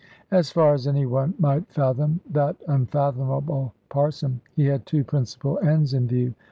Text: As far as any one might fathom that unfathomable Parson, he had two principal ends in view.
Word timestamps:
As 0.31 0.49
far 0.49 0.73
as 0.73 0.87
any 0.87 1.05
one 1.05 1.35
might 1.37 1.69
fathom 1.71 2.21
that 2.31 2.55
unfathomable 2.67 3.75
Parson, 3.89 4.41
he 4.55 4.65
had 4.65 4.87
two 4.87 5.03
principal 5.03 5.59
ends 5.61 5.93
in 5.93 6.07
view. 6.07 6.33